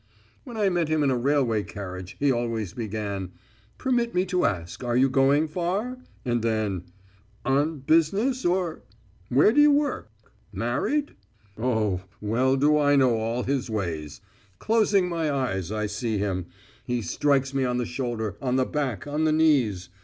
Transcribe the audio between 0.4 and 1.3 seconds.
When I met him in a